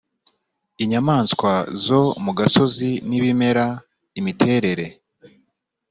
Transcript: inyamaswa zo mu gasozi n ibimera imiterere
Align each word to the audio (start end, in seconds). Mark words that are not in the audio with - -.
inyamaswa 0.83 1.51
zo 1.85 2.01
mu 2.23 2.31
gasozi 2.39 2.91
n 3.07 3.09
ibimera 3.17 3.65
imiterere 4.19 4.85